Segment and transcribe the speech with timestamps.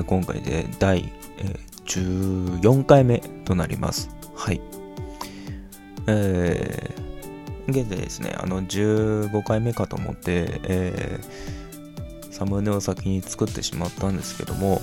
[0.00, 4.10] ー、今回で第、えー、14回目となります。
[4.34, 4.60] はい。
[6.06, 14.80] えー、現在ですね、あの、15回目かと思って、えー、サムネを先に作ってしまったんですけども、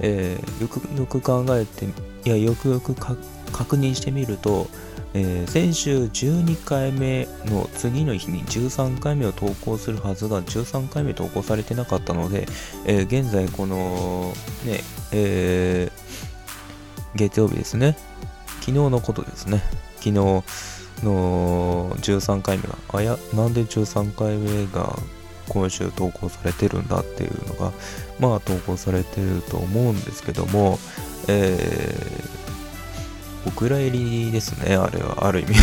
[0.00, 1.86] えー、よくよく考えて、
[2.24, 4.68] いや、よくよく確認してみると、
[5.14, 12.46] えー先週12回目の次の日に13回目を投稿するはずが13回目投稿されてなかったので、
[12.86, 14.32] えー現在この
[14.64, 14.80] ね、
[15.12, 16.08] えー
[17.14, 17.96] 月曜日ですね。
[18.60, 19.62] 昨日のことですね。
[19.96, 24.96] 昨日の13回目があやなんで13回目が
[25.48, 27.72] 今週投稿されてるんだっていうのが
[28.20, 30.78] まあ投稿されてると思うんですけども
[31.28, 32.37] えー
[33.48, 33.90] お蔵入
[34.26, 35.54] りですね、あれは、ある意味。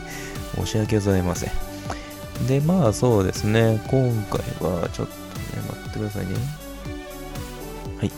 [0.56, 1.50] 申し訳ございません。
[2.46, 6.34] で、まあそうですね、今回はちょっとね、待ってくださいね。
[7.98, 8.12] はい。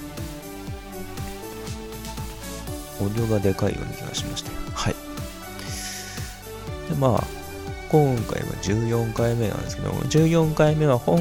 [3.01, 4.51] オーディオがでかいような気がしました。
[4.73, 4.95] はい。
[6.89, 7.25] で、まあ、
[7.89, 11.21] 今回は14回目なんですけども、14回目は本、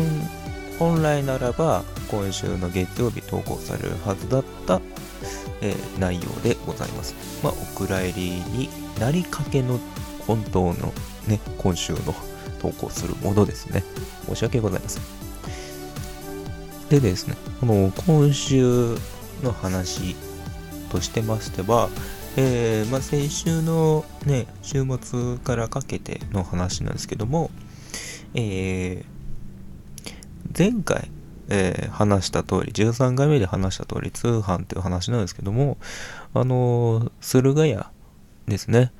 [0.77, 4.81] 本来ならば、今週の月曜日投稿されるはずだった
[5.61, 7.15] えー内容でございます。
[7.43, 9.79] まあ、お蔵入りになりかけの
[10.27, 10.93] 本当の
[11.27, 11.99] ね、今週の
[12.59, 13.83] 投稿するものですね。
[14.27, 15.03] 申し訳ございません。
[16.89, 18.97] でですね、この今週
[19.43, 20.15] の話
[20.89, 21.89] としてましては、
[22.37, 27.51] えーまあ、先週のね、週末からかけての話なんですけども、
[28.33, 29.17] えー
[30.57, 31.11] 前回、
[31.49, 35.77] えー話した通り、13回目で話した通り、通販っていう話なんですけども、
[36.33, 37.89] あの駿河屋
[38.47, 38.91] ですね。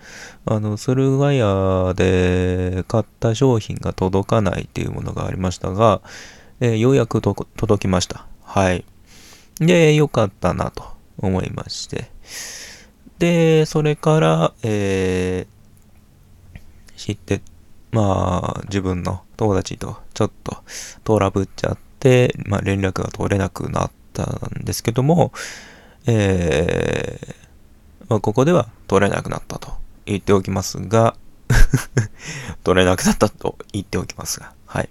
[0.46, 6.02] あの、駿河屋で買った商品が届かないっていうものがありましたが、
[6.60, 7.48] えーようやく届
[7.82, 8.26] きました。
[8.44, 8.86] はい。
[9.60, 10.84] で、よかったなと
[11.18, 12.10] 思いまして。
[13.20, 15.58] で、それから、えー
[16.98, 17.42] 知って、
[17.92, 20.58] まあ、自分の友達とちょっと
[21.04, 21.87] トラブっちゃって、
[22.46, 25.32] まあ、連絡が取れなくなったんですけども、
[26.06, 27.48] えー
[28.10, 29.74] まあ、ここでは取れなくなったと
[30.06, 31.16] 言っておきますが、
[32.64, 34.90] 取れなくなったと言っておきますが、はい。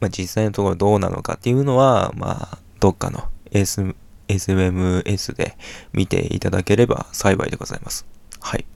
[0.00, 3.94] まあ、実際のところどうなのかっていうのは、まあ、どっかの S
[4.28, 5.56] SMMS で
[5.92, 8.06] 見ていただければ幸いでございます。
[8.40, 8.66] はい。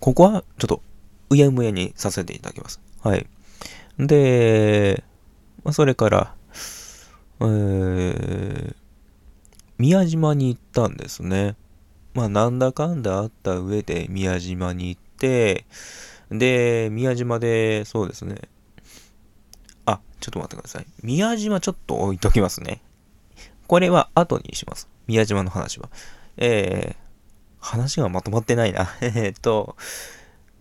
[0.00, 0.82] ここはちょっと
[1.30, 2.80] うやむやにさせていただきます。
[3.02, 3.26] はい。
[3.98, 5.02] で、
[5.64, 6.34] ま、それから、
[7.40, 8.74] えー、
[9.78, 11.56] 宮島に行ったんですね。
[12.14, 15.64] まあ、なんだかんだあった上で宮島に行って、
[16.30, 18.36] で、宮島で、そうですね。
[19.86, 20.86] あ、ちょっと待ってください。
[21.02, 22.82] 宮島ちょっと置いときますね。
[23.66, 24.88] これは後にします。
[25.06, 25.88] 宮島の話は。
[26.36, 26.96] えー、
[27.58, 28.88] 話がまとまってないな。
[29.00, 29.76] えっと、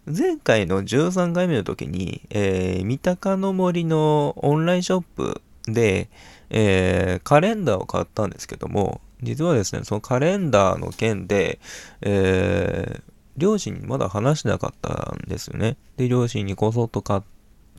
[0.06, 6.10] 前回の13回目の時に、えー、三鷹の森のオンラインショップで、
[6.50, 11.60] えーカレンダーを買ったんですけども、実はですね、そのカレンダーの件で、
[12.02, 15.78] えー両親にまだ話してなかったんですよね。
[15.96, 17.22] で、両親にこそっと買っ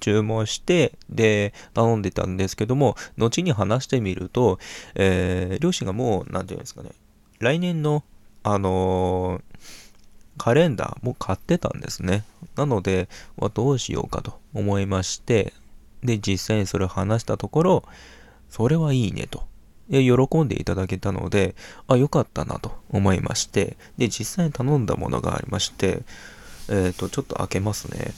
[0.00, 4.58] 注文して、で、頼んでたんですけども、後に話してみると、
[4.94, 6.90] えー両親がもう、なんていうんですかね、
[7.38, 8.02] 来年の、
[8.42, 9.51] あのー
[10.38, 12.24] カレンダーも買ってたんですね。
[12.56, 15.52] なので、まあどうしようかと思いまして、
[16.02, 17.84] で、実際にそれを話したところ、
[18.50, 19.44] それはいいねと。
[19.88, 21.54] で喜んでいただけたので、
[21.86, 26.02] あ、よかったなと思いまして、で、実際に頼んだものがありまして、
[26.68, 28.12] えっ、と、ちょっと開けますね。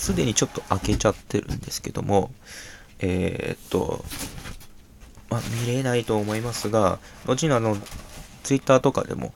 [0.00, 2.32] すでにちょっと開けちゃってるんですけども、
[2.98, 4.04] えーっと、
[5.30, 7.76] まあ、見れないと思いますが、後にあの、
[8.42, 9.32] ツイッターとかでも、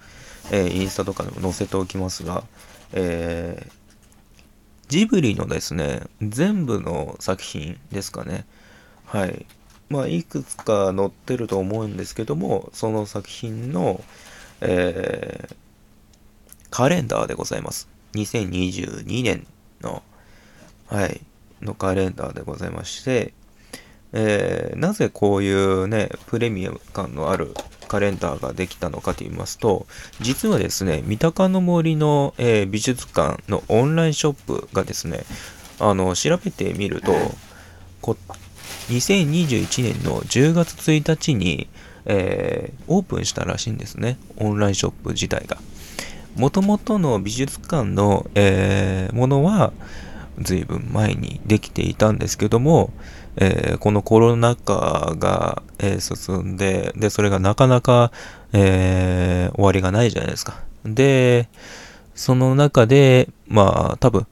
[0.50, 2.44] えーインスタとかでも載せておきますが、
[2.92, 3.72] えー
[4.88, 8.44] ジブリのですね、全部の作品ですかね。
[9.06, 9.46] はい。
[9.88, 14.04] まあ、いくつか載ってると思うんですけども、その作品の、
[14.60, 15.56] えー
[16.74, 17.88] カレンダーでございます。
[18.14, 19.46] 2022年
[19.80, 20.02] の、
[20.94, 21.20] はい、
[21.60, 23.34] のカレンダーでございまして、
[24.12, 27.52] えーなぜこういうね、プレミアム感のある
[27.88, 29.88] カレンダーができたのかと言いますと、
[30.20, 35.24] 実はですね、三鷹の森の、えー美術館のオンラインショップがですね、
[35.80, 37.12] あの、調べてみると、
[38.00, 38.16] こ
[38.88, 41.68] 2021年の10月1日に、
[42.04, 44.16] えー、オープンしたらしいんですね。
[44.36, 45.58] オンラインショップ自体が。
[46.36, 49.72] もともとの美術館の、えー、ものは、
[50.40, 52.92] 随分前にできていたんですけども、
[53.36, 58.12] えー、このコロナ禍が、えー、進んで、で、それがなかなか、
[58.52, 60.62] えー、終わりがないじゃないですか。
[60.84, 61.48] で、
[62.14, 64.26] その中で、まあ、多分、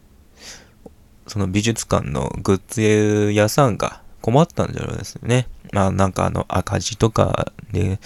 [1.27, 5.49] その美術館のグッズ屋さんが困ったんじゃないですよね。
[5.73, 7.99] まあ、なんかあの赤字とかで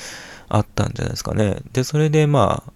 [0.48, 1.58] あったんじゃないですかね。
[1.72, 2.72] で、それでまあ、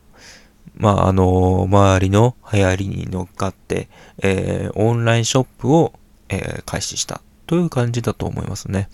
[0.80, 3.88] まあ、あの、周りの流行りに乗っかって、
[4.22, 5.92] えー、オンラインショップを、
[6.30, 8.88] えー、開始したという感じだと思いますね。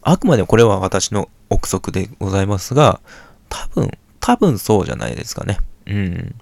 [0.00, 3.00] あくまでこれは私の憶測でございますが、
[3.50, 5.58] 多分、多分そうじゃないですかね。
[5.84, 6.34] うん。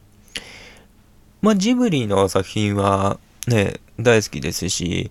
[1.43, 3.19] まあ、ジブリの作品は
[3.49, 5.11] ね、大好きですし、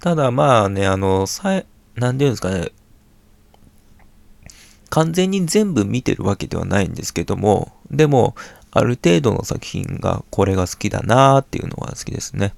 [0.00, 1.64] ただまあね、あの、さえ、
[1.96, 2.72] なんていうんですかね、
[4.94, 8.36] 完全に全部見てるわけではないんですけども、でも、
[8.70, 12.54] ある程度の作品がこれが好きだなーっていうのが好きですね。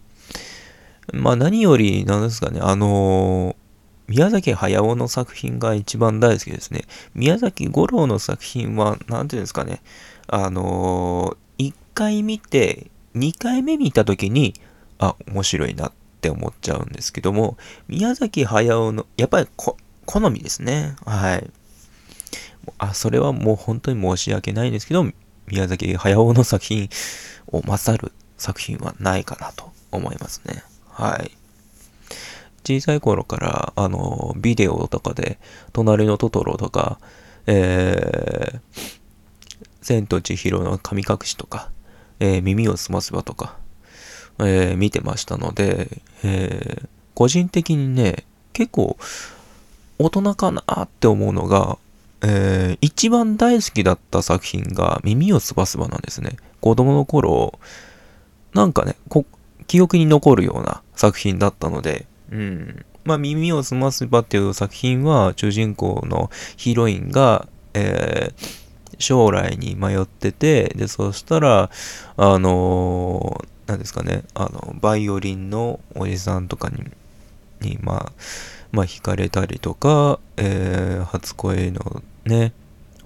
[1.14, 3.56] まあ何より、なんですかね、あのー、
[4.08, 6.82] 宮崎駿の作品が一番大好きですね。
[7.14, 9.80] 宮崎五郎の作品は、なんていうんですかね、
[10.26, 14.52] あのー、1回見て、2回目見た時に、
[14.98, 17.56] あ、面白いなって思っちゃうんですけども、
[17.88, 19.74] 宮崎駿の、やっぱり好
[20.28, 20.96] みですね。
[21.06, 21.50] はい。
[22.78, 25.04] あ、それはもう本当に申し訳ないんですけど、
[25.46, 26.88] 宮崎駿の作品
[27.48, 30.62] を勝る作品はないかなと思いますね。
[30.90, 31.30] はい。
[32.64, 35.38] 小さい頃から、あの、ビデオとかで、
[35.72, 36.98] 隣のトトロとか、
[37.46, 38.60] えー、
[39.82, 41.70] 千と千尋の神隠しとか、
[42.18, 43.56] えー、耳をすませばとか、
[44.40, 48.96] えー、見てましたので、えー、個人的にね、結構、
[49.98, 51.78] 大人かなって思うのが、
[52.22, 56.36] えー、一番大好きだった作品が耳をすばすばなんですね。
[56.60, 57.58] 子供の頃、
[58.54, 58.96] なんかね、
[59.66, 62.84] 記憶に残るような作品だったので、うん。
[63.04, 68.66] まあ、耳をすませばっていう作品は、主人公のヒロインが、えー、
[68.98, 71.70] 将来に迷ってて、で、そしたら、
[72.16, 76.84] あのー、なんですかね、あの、バイオリンのおじさんとかに、
[77.60, 78.12] に、まあ、
[78.76, 82.52] まあ、惹かれたりとか、えー、初恋のね、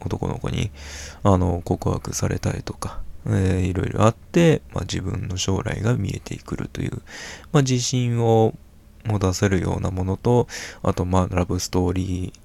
[0.04, 0.72] 男の子に、
[1.22, 7.02] あの、告白されたりとか、えー、いろいろあって、まあ、自分の将来が見えてくるという、
[7.52, 8.54] まあ、自信を
[9.04, 10.48] 持たせるようなものと、
[10.82, 12.40] あと、まあ、ラブストーリー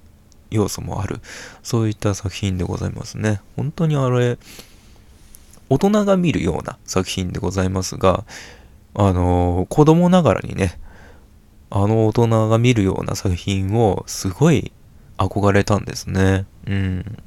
[0.52, 1.18] 要素もある、
[1.64, 3.40] そういった作品でございますね。
[3.56, 4.38] 本当にあれ、
[5.68, 8.22] 大人が見るような作品でございますが、
[8.94, 10.78] あのー、子供ながらにね、
[11.70, 14.72] あの大人が見るような作品をすごい
[15.18, 16.46] 憧れたんですね。
[16.66, 17.18] うん。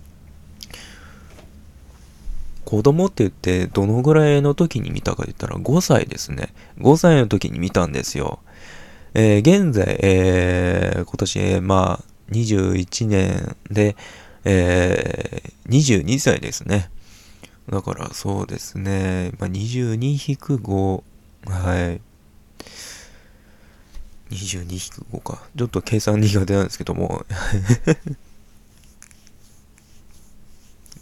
[2.66, 6.54] 子供って言ってどのぐらいの時に見たか言ったら5歳ですね。
[6.78, 8.40] 5歳の時に見たんですよ。
[9.16, 13.96] えー、現在、えー、今年、まあ、21年で、
[14.46, 16.92] えー、22歳ですね。
[17.70, 21.04] だからそうですね、まあ、22-5、
[21.46, 22.02] はい。
[24.32, 25.42] 22-5か。
[25.58, 27.26] ちょっと計算苦手なんですけども。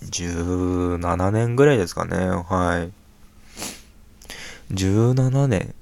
[0.02, 2.16] 17年ぐらいですかね。
[2.18, 2.92] はい。
[4.74, 5.74] 17年。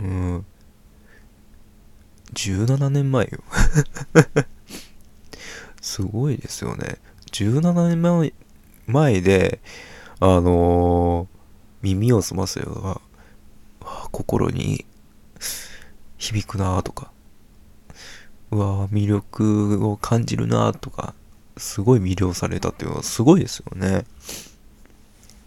[0.00, 0.46] うん。
[2.34, 3.42] 17年前よ。
[5.80, 6.98] すごいですよね。
[7.32, 8.32] 17年前
[8.86, 9.60] 前で、
[10.20, 11.28] あのー、
[11.82, 13.00] 耳を澄ませば、
[14.10, 14.84] 心に
[16.18, 17.10] 響くなとか、
[18.50, 21.14] うわ魅力を感じるなとか、
[21.56, 24.04] すごい魅了されたっていうのはすごいですよね。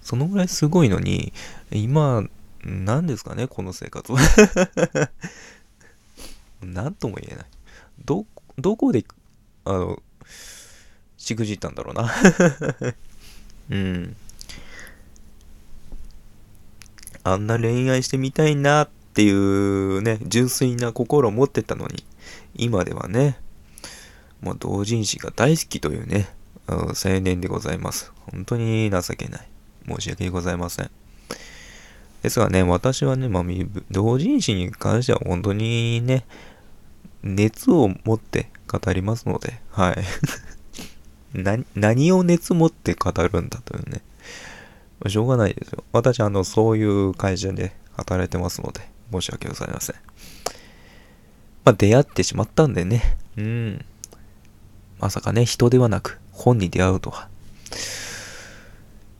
[0.02, 1.34] そのぐらいすごいのに、
[1.72, 2.24] 今、
[2.64, 4.20] 何ですかね、この生活は。
[6.62, 7.46] 何とも言えない。
[8.06, 8.26] ど、
[8.58, 9.06] どこで、
[9.66, 10.02] あの、
[11.18, 12.12] しくじったんだろうな。
[13.70, 14.16] うん。
[17.24, 22.06] あんな恋愛してみたいなっっていうね、純粋な心を持ってたのに、
[22.56, 23.38] 今ではね、
[24.40, 26.30] もう同人誌が大好きというね、
[26.68, 28.14] 青年でございます。
[28.32, 29.48] 本当に情けない。
[29.86, 30.92] 申し訳ございません。
[32.24, 33.44] ですがね、私はね、まあ、
[33.90, 36.26] 同人誌に関しては本当にね、
[37.22, 39.98] 熱を持って語りますので、はい。
[41.34, 44.02] 何、何を熱持って語るんだというね。
[45.10, 45.84] しょうがないですよ。
[45.92, 49.96] 私、あの、そういう会社で働いてますので、申し訳ございません。
[51.64, 53.18] まあ、出会ってしまったんでね。
[53.38, 53.86] うん。
[55.00, 57.28] まさかね、人ではなく、本に出会うとは。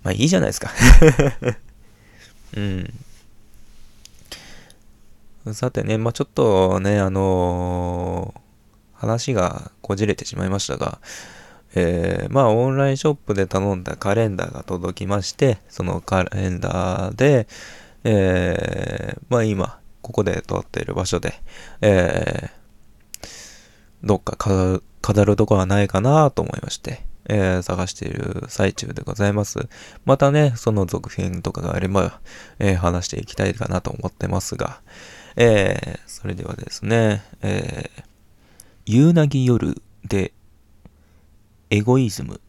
[0.04, 0.72] まあいいじゃないですか
[2.58, 2.94] うん。
[5.54, 11.00] さてね、まあちょっとね、あのー、話がこじれてしまいましたが、
[11.74, 17.48] えー、まあオンラインショップで頼んだカレンダーが届きまして、そのカレンダーで、
[18.04, 21.34] えー、まあ今、ここで撮っている場所で、
[21.82, 23.28] えー、
[24.04, 24.36] どっか
[25.02, 29.68] 飾るとこはないかなと思いまして、えー、探している最中でございます。
[30.06, 32.20] またね、その続編とかがあれば、
[32.60, 34.82] えー、話していきたいかなと思ってますが、
[35.36, 38.04] えー、それではですね、えー、
[38.86, 40.34] 夕凪夜で、
[41.70, 42.42] エゴイズム。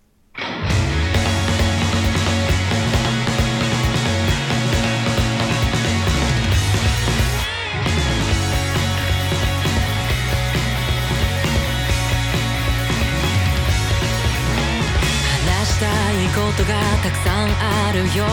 [17.46, 18.25] んあるよ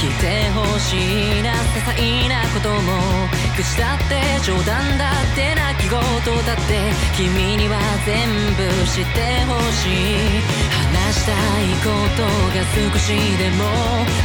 [0.00, 5.98] 聞いてほしいな些細なことも口だって冗談だって泣き言
[6.44, 10.66] だって君には全部知ってほしい。
[11.06, 13.64] 話したいことが少しでも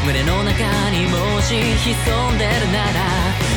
[0.05, 2.99] 胸の中にもし潜んでるなら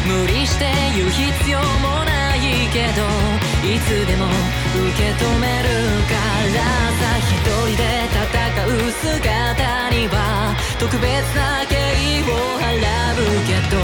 [0.07, 2.24] 無理して言う必要もない。
[2.73, 3.02] けど
[3.66, 5.68] いつでも受け止める
[6.06, 6.14] か
[6.54, 6.62] ら
[7.00, 13.78] さ一人で戦う姿には特別な敬意を払うけど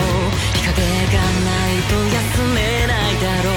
[0.55, 3.55] 日陰がないと休めないだろう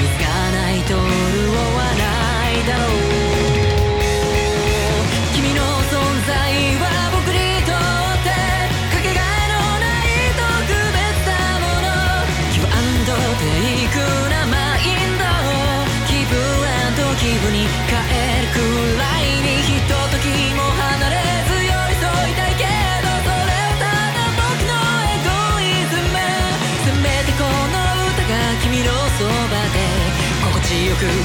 [0.00, 3.23] 見つかないと潤わないだろう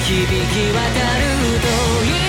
[0.10, 0.84] 響き渡
[1.20, 2.29] るといい。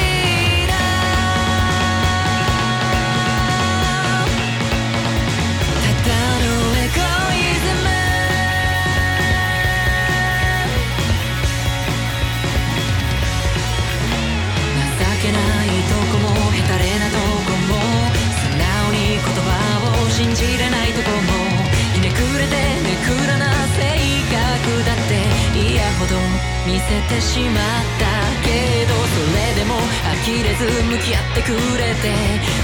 [27.11, 27.59] てしまっ
[27.99, 28.07] た
[28.47, 29.75] けどそれでも
[30.23, 32.15] 呆れず向き合ってくれて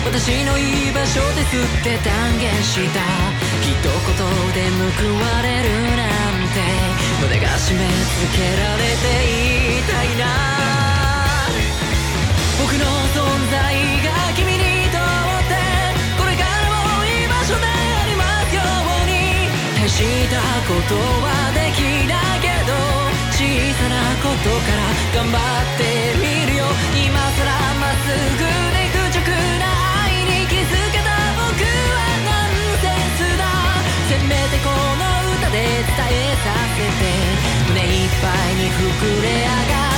[0.07, 3.03] 私の居場所ですって断言した。
[3.61, 3.91] 一言
[4.55, 6.63] で報われるなんて。
[7.21, 10.25] 胸が締め付けられていたいな。
[12.61, 13.55] 僕の存在
[14.05, 14.77] が君に
[19.97, 20.37] した
[20.69, 22.26] ことはできない。
[23.77, 24.81] さなことから
[25.15, 25.85] 頑張って
[26.17, 26.65] みるよ。
[26.97, 29.21] 今さらまっすぐで愚直
[29.61, 29.65] な
[30.05, 33.45] 愛に気づけた僕はナンセンスだ。
[34.09, 35.05] せめてこの
[35.37, 37.05] 歌で伝えさせて。
[37.69, 38.81] 胸いっぱいに膨
[39.23, 39.96] れ上がる。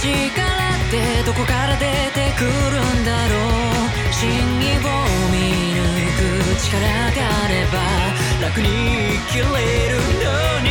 [0.00, 4.12] 力ってどこから出てくるんだろう。
[4.12, 4.86] 真意を
[5.32, 5.78] 見抜
[6.16, 7.76] く力があれば
[8.40, 8.68] 楽に
[9.28, 10.68] 生きれるのに。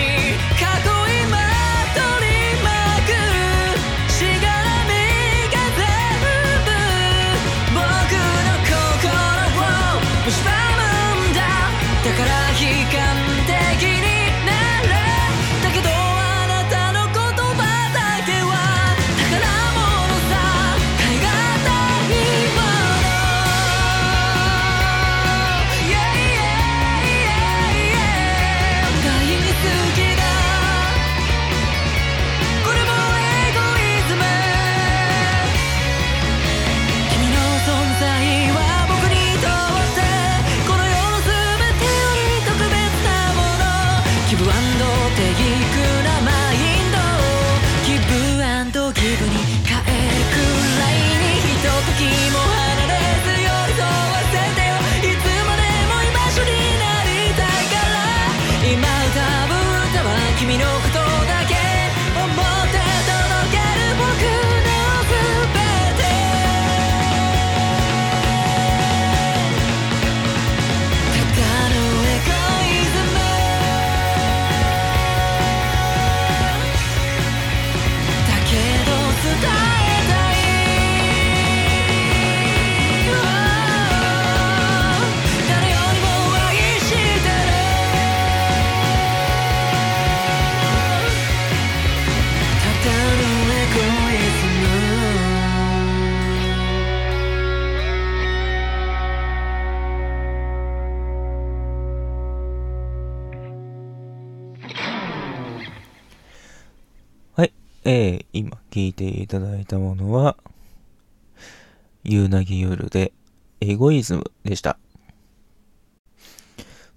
[112.10, 113.12] ゆうなぎゆるで
[113.60, 114.78] エゴイズムでした。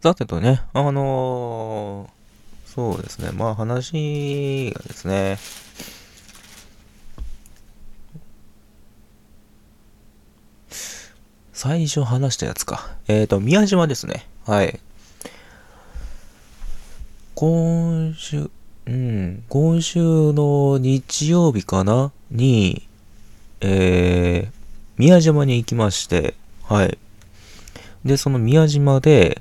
[0.00, 5.36] さてとね、あのー、そうですね、まあ話がですね、
[11.52, 12.96] 最初話したやつか。
[13.08, 14.28] えっ、ー、と、宮島ですね。
[14.46, 14.78] はい。
[17.34, 18.48] 今週、
[18.86, 22.12] うん、今週の日曜日かな？
[22.30, 22.86] に、
[23.60, 24.59] えー、
[25.00, 26.98] 宮島に行きまして、はい。
[28.04, 29.40] で、その宮島で、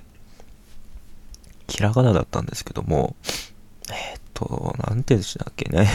[1.68, 3.18] ひらがなだったんですけども、
[3.90, 5.90] えー、っと、なんてでしたっけね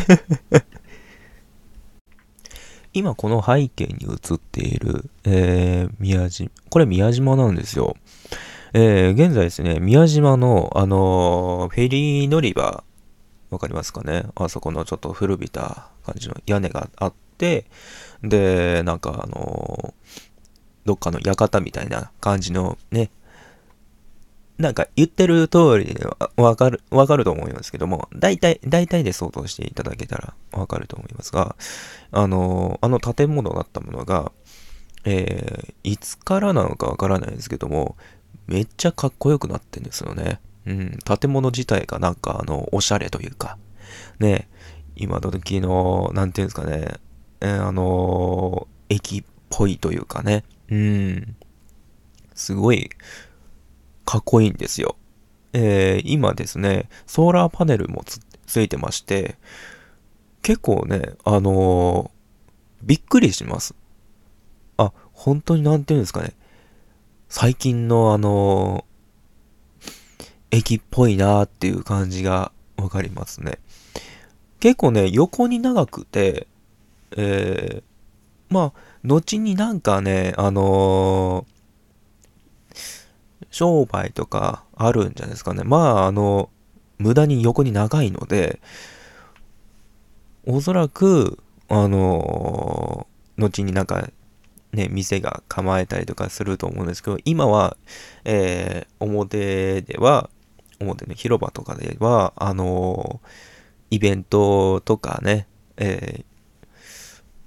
[2.92, 7.96] 今この背景に映っている、えー、宮島、これ宮島なんですよ。
[8.74, 12.84] えー、現在ですね、宮島の、あの、フェリー乗り場、
[13.48, 17.64] わかりますかねあそこのちょっと古びた感じの屋根があって、
[18.28, 19.94] で、なんかあの
[20.84, 23.10] どっかの館みたいな感じのね、
[24.58, 26.06] なんか言ってる通りで
[26.36, 31.56] わかる、わかると思いますけども、大体、大体で想像していただけたらわかると思いますが、
[32.12, 34.30] あの、あの建物だったものが、
[35.04, 37.96] えー、いつからなのかわからないですけども、
[38.46, 40.40] めっちゃかっこよくなってんですよね。
[40.66, 43.58] うん、建物自体がなんかあの、おしゃれというか、
[44.20, 44.48] ね、
[44.94, 46.94] 今時の、なんていうんですかね、
[47.44, 51.36] えー、あのー、駅っぽいというかね、うん、
[52.34, 52.88] すごい、
[54.06, 54.96] かっこいいんですよ。
[55.52, 59.36] えー、今ですね、ソーラーパネルもつついてまして、
[60.40, 62.10] 結構ね、あの、
[62.82, 63.74] びっくりします。
[64.78, 66.32] あ、本当になんていうんですかね。
[67.28, 68.86] 最近のあの、
[70.50, 73.58] 駅っぽいなーっていう感じがわかりますね。
[74.60, 76.46] 結構ね、横に長くて、
[77.16, 81.46] えー、まあ、後になんかね、あの
[83.50, 85.62] 商売とかあるんじゃないですかね。
[85.64, 86.50] まあ、あの、
[86.98, 88.60] 無駄に横に長いので、
[90.46, 93.06] おそらく、あの
[93.38, 94.08] 後になんか、
[94.72, 97.76] ね、店が構えたりとかすると思うんですけど、今は、
[98.24, 100.30] えー、表では、
[100.80, 103.20] 表の広場とかでは、あの
[103.90, 105.46] イベントとかね、
[105.76, 106.24] えー、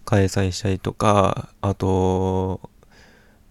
[0.08, 2.70] 開催したりとか、あと、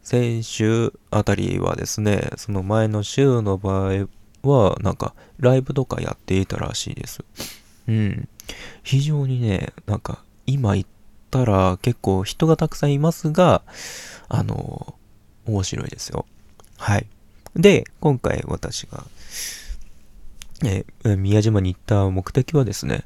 [0.03, 4.09] 先週あたりはですね、その前の週の場合
[4.43, 7.23] は、なんか、ライブとかやっていたらしいです。
[7.89, 8.29] うん。
[8.83, 10.91] 非常にね、なんか、今行っ
[11.31, 13.61] たら結構人がたくさんいますが、
[14.31, 14.95] あの、
[15.45, 16.25] 面白いですよ。
[16.79, 17.07] はい。
[17.55, 19.05] で、今回私が、
[20.65, 23.05] えー、宮島に行った目的はですね、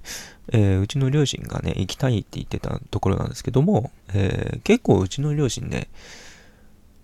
[0.52, 5.88] えー、うちの両親がね、行きたいって言ってたところなんですけども、えー、結構うちの両親ね、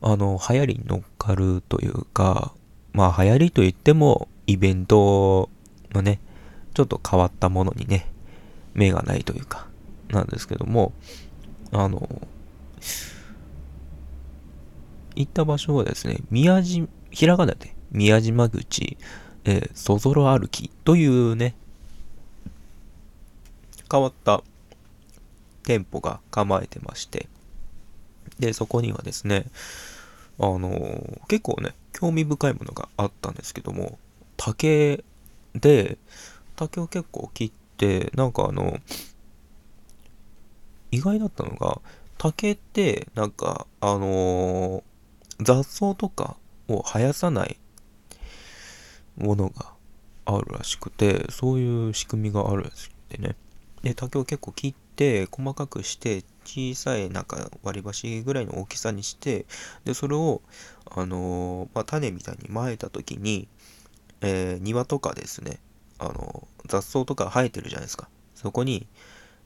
[0.00, 2.52] あの、流行りに乗っかるというか、
[2.92, 5.50] まあ流行りといっても、イベント
[5.92, 6.20] のね、
[6.74, 8.12] ちょっと変わったものにね、
[8.74, 9.66] 目がないというか、
[10.09, 10.92] なんですけども、
[11.72, 12.09] あの、
[15.16, 18.98] 行った場所はですね、宮島、ひらがなで宮島口、
[19.48, 21.54] えー、そぞろ歩きというね、
[23.90, 24.42] 変わった
[25.62, 27.28] 店舗が構えてまして、
[28.40, 29.46] で、そこにはですね、
[30.40, 33.98] あのー、結構ね、興味深いものがあったんですけども、
[34.37, 35.04] 竹
[35.54, 35.96] で、
[36.56, 38.80] 竹を結構切って、なんかあの、
[40.90, 41.80] 意外だったのが、
[42.18, 47.56] 竹って、なんか、あのー、雑草とかを生やさない
[49.16, 49.72] ものが
[50.24, 53.37] あるらしくて、そういう仕組みがあるらしくてね。
[53.83, 59.46] で、竹を結構切って、細かくして、小さいなんか割り箸ぐらいの大きさにして、
[59.85, 60.42] で、それを、
[60.90, 63.48] あのー、まあ、種みたいに撒いた時に、
[64.20, 65.59] えー、庭とかですね、
[65.98, 68.09] あのー、雑草とか生えてるじゃないですか。
[68.35, 68.87] そこに、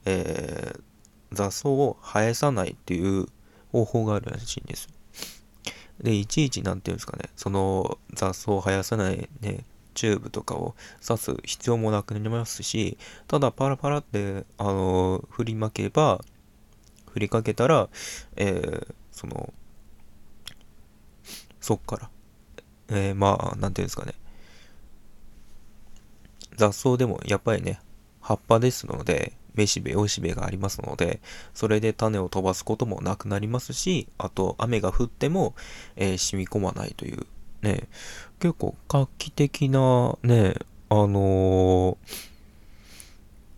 [0.05, 0.81] えー
[1.31, 3.27] 雑草を生えさないっていう
[3.71, 4.89] 方法があるらしいんです。
[6.01, 16.21] で、いちいち、なんていうんですかね、その雑草を生やさないね、チューブとかを刺す必要もなくなりますし、ただパラパラって、あの振りまけば、
[17.13, 17.89] 振りかけたら、
[18.35, 19.53] えー、その、
[21.59, 22.09] そっから、
[22.89, 24.13] えー、まあ、なんていうんですかね。
[26.55, 27.79] 雑草でもやっぱりね、
[28.21, 31.21] 葉っぱですので、めしべ、おしべがありますので、
[31.53, 35.55] それで種を飛ばすこともなくなりますし、あと雨が降っても、
[35.95, 37.25] えー、染み込まないという、
[37.61, 37.87] ね、
[38.39, 40.55] 結構画期的なね、
[40.89, 41.97] あのー、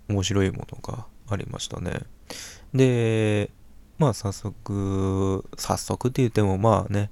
[0.09, 2.01] 面白いものがありましたね。
[2.73, 3.49] で、
[3.97, 7.11] まあ早速、早速って言ってもまあね、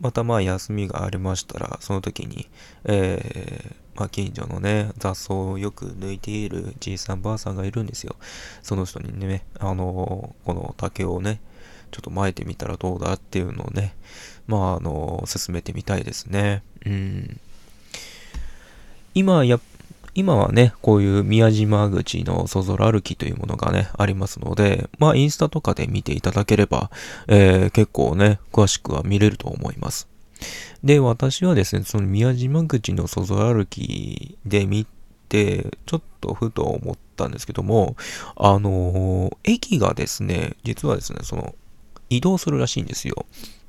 [0.00, 2.48] またまあ休みがありましたら、その時に、
[2.84, 8.16] えー、まあ近所のね、雑草をよく抜いているじいさんばあさんがいるんですよ。
[8.62, 11.38] その人にね、あのこの竹をね、
[11.90, 13.94] ちょっと巻いてみたらどうだっていうのをね、
[14.46, 16.62] まああの進めてみたいですね。
[16.86, 17.40] うん。
[19.12, 19.60] 今や、
[20.14, 26.90] 今はね、こういう宮島口のそぞろ歩きというものがね、ありますので、まあインスタとかで見ていただければ、
[27.28, 30.08] えー、結構ね、詳しくは見れると思います。
[30.82, 34.86] で、私はですね、その宮島口のそぞ歩きで見
[35.28, 37.96] て、ちょっとふと思ったんですけども、
[38.36, 41.54] あのー、駅がですね、実はですね、その、
[42.08, 43.26] 移動するらしいんですよ。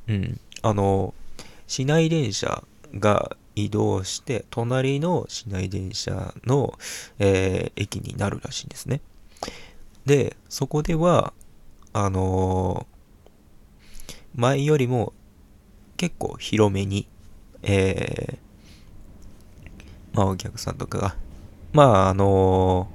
[0.08, 0.40] うん。
[0.62, 2.64] あのー、市内電車
[2.98, 6.74] が移動して、隣の市内電車の、
[7.20, 9.02] えー、駅になるらしいんですね。
[10.06, 11.34] で、そこでは、
[11.94, 12.88] あの、
[14.36, 15.14] 前よりも
[16.02, 17.08] 結構広めに、
[17.62, 21.16] えー、まあお客さんとかが、
[21.74, 22.90] まああの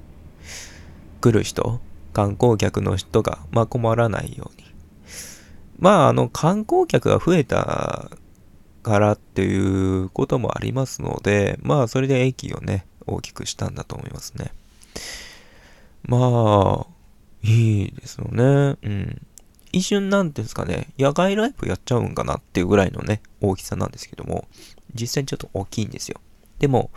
[1.20, 1.80] ー、来る人、
[2.12, 4.66] 観光客の人が、まあ困らないように。
[5.78, 8.10] まああの観光客が増えた
[8.82, 14.50] からっていうこともありますので、まあそれで駅をね、大きくしたんだと思いますね。
[16.08, 16.86] まあ、
[17.44, 18.76] いいですよね。
[18.82, 19.26] うん。
[19.72, 24.46] 一瞬なんですかね、野外ライブやっちゃうんかなっていうぐらいのね、大きさなんですけども、
[24.94, 26.20] 実際にちょっと大きいんですよ。
[26.58, 26.90] でも、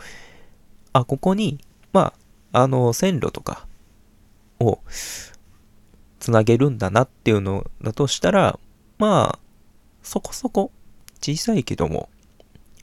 [0.92, 1.58] あ、ここに、
[1.92, 2.12] ま
[2.52, 3.66] あ、あの、線路とか
[4.58, 4.80] を
[6.18, 8.58] つなげるんだなっていうのだとしたら、
[8.98, 9.38] まあ、
[10.02, 10.70] そこそこ
[11.20, 12.08] 小さいけども、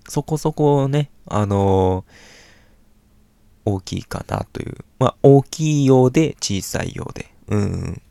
[0.08, 4.78] そこそこね、あのー、大きいかなという。
[5.00, 7.34] まあ、大きいようで小さいようで。
[7.47, 8.02] うん。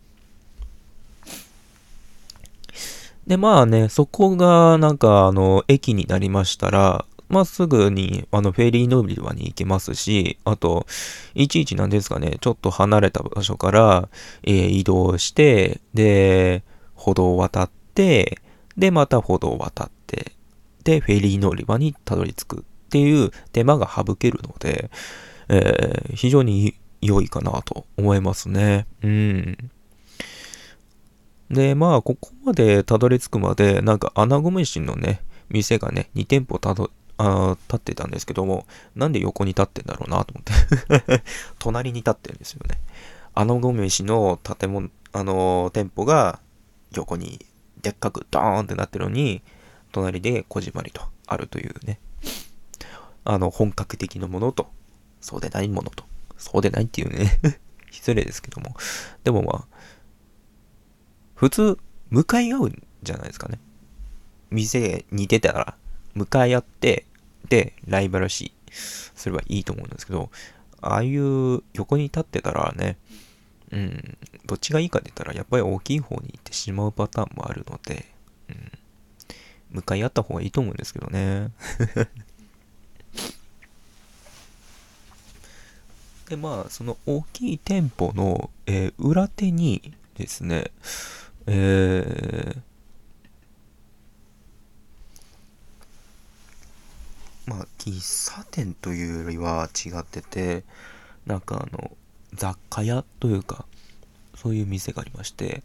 [3.27, 10.87] で、まあね、そこがなんかあの、駅になりましたら、まあ、すぐに、あの、フェリー乗り場に行けますし、あと、
[11.35, 14.09] いちいちなんですかね、ちょっと離れた場所から、
[14.45, 16.63] えー、移動して、で、
[16.95, 18.41] 歩道を渡って、
[18.77, 20.33] で、また歩道を渡って、
[20.85, 24.91] で、フェリー乗り場にたどり着くっていう手間が省けるので、
[25.49, 28.87] えー、非常に良いかなと思いますね。
[29.03, 29.71] うん。
[31.51, 41.23] で、まあ、ここまでたどり着くまで、なんか、穴子飯のね、店がね、2店舗たど、あ立ってたんですけども、なんで横に立ってんだろうなと思って。
[41.59, 42.79] 隣に立ってるんですよね。
[43.35, 46.41] 穴子飯の建物、あのー、店舗が
[46.93, 47.47] 横に
[47.81, 49.43] でっかくドーンってなってるのに、
[49.93, 52.01] 隣でこじまりとあるというね、
[53.25, 54.69] あの、本格的なものと、
[55.21, 56.05] そうでないものと、
[56.37, 57.41] そうでないっていうね。
[57.91, 58.77] 失礼ですけども、
[59.25, 59.76] でもまあ、
[61.37, 61.79] 普通、
[62.11, 63.61] 向かい合うんじゃないですかね。
[64.51, 65.77] 店に出たら、
[66.15, 67.05] 向かい合って、
[67.49, 70.31] で、ライバル視すればいいと思うんですけど、
[70.81, 72.97] ああいう横に立ってたらね、
[73.71, 78.07] うん、どっちがいいかって言ったら、やっぱり大きい方に行ってしまうパターンもあるので、
[78.49, 78.73] うん、
[79.71, 81.51] 向かい合った方がいいと思うんですけどね。
[86.29, 90.71] で、まあ、その大きい店舗の、えー、裏手にですね、
[91.47, 92.61] えー、
[97.47, 100.65] まあ、喫茶店というよりは違ってて、
[101.27, 101.97] なんかあの、
[102.35, 103.65] 雑貨屋というか、
[104.35, 105.63] そういう店がありまして、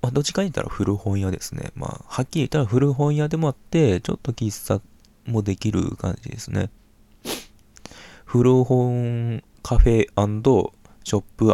[0.00, 1.70] まあ、どっちかに言ったら古本屋ですね。
[1.76, 4.82] まあ、はっきり言ったら古本屋でもあって、ちょっと喫茶
[5.26, 6.70] もできる感じですね。
[8.24, 10.06] 古本カフェ
[11.04, 11.52] ショップ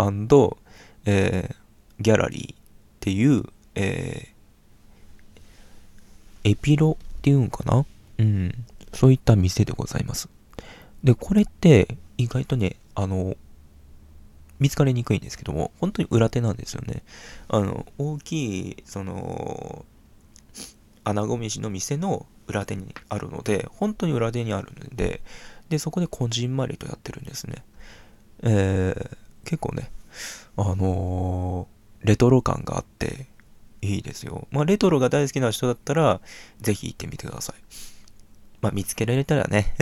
[1.05, 2.58] えー、ギャラリー
[2.99, 3.45] っていう、
[3.77, 7.87] えー、エピロっていうんかな？
[8.19, 8.53] うん。
[8.93, 10.29] そういった店でございます。
[11.05, 13.37] で、これって意外とね、あの、
[14.59, 17.03] 見つかりにくいんですけども、本当に裏手なんですよね。
[17.49, 19.85] あの、大きい、その、
[21.05, 25.21] 穴子飯の店の裏手にあるので、本当に裏手にあるので、
[25.69, 27.63] で、そこでこじんまりとやってるんですね。
[28.43, 29.91] えー、結構ね、
[30.57, 33.27] あのー、レトロ感があって、
[33.81, 34.49] いいですよ。
[34.51, 36.21] まあ、レトロが大好きな人だったら、
[36.61, 37.63] ぜひ行ってみてください。
[38.61, 39.75] まあ、見つけられたらね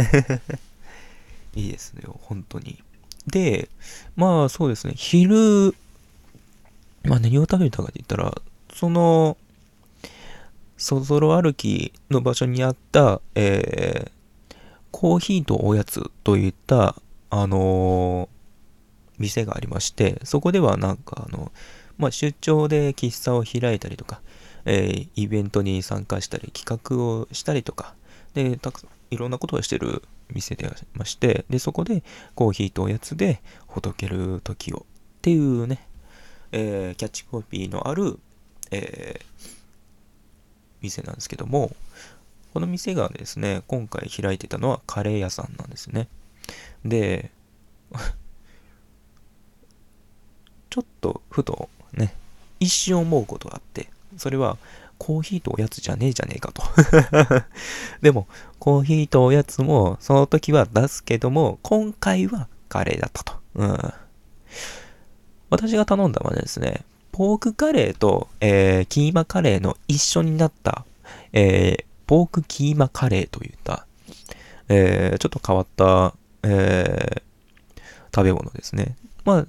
[1.56, 2.82] いいですよ、本当に。
[3.26, 3.68] で、
[4.14, 5.74] まあそうですね、昼、
[7.04, 8.40] まあ何を食べたかって言ったら、
[8.72, 9.36] その、
[10.76, 14.56] そぞろ歩きの場所にあった、えー、
[14.90, 16.94] コーヒーとおやつといった、
[17.30, 18.28] あのー、
[19.18, 21.50] 店がありまして、そこではなんかあの、
[21.98, 24.20] まあ、出張で喫茶を開いたりとか、
[24.64, 27.94] えーイベントに参加したり、企画をしたりとか、
[28.34, 32.02] で、たくさんいろんなことをしてる店でありまして、で、そこで
[32.34, 34.82] コーヒーとおやつでほどける時をっ
[35.22, 35.86] ていうね、
[36.52, 38.18] えーキャッチコピーのある、
[38.70, 39.56] えー
[40.82, 41.74] 店なんですけども、
[42.52, 46.08] この店がですね、今回開いてたのはカレー屋さんなんですね。
[46.84, 47.30] で、
[50.70, 52.14] ちょっとふとね、
[52.60, 54.56] 一瞬思うことがあって、それは
[54.98, 56.62] コーヒーとおやつじゃねえじゃねえかと。
[58.00, 58.26] でも、
[58.58, 63.34] コーヒーとおやつもその時は出すけども、今回はカレーだったと。
[63.54, 63.78] うん。
[65.50, 70.84] 私が頼んだのはですね、ポークカレーと、えーキーマカレーの一緒になった、
[71.32, 73.86] えーポークキーマカレーといった、
[74.68, 77.22] えーちょっと変わった、えー
[78.14, 78.96] 食べ物ですね。
[79.26, 79.46] まあ、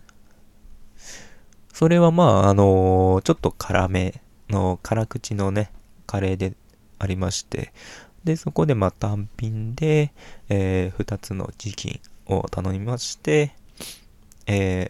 [1.77, 5.71] それはまあ、あのーちょっと辛めの、辛口のね、
[6.07, 6.53] カレーで
[6.97, 7.71] ありまして、
[8.23, 10.11] で、そこでまあ単品で、
[10.49, 13.53] え2つのチキンを頼みまして、
[14.47, 14.89] え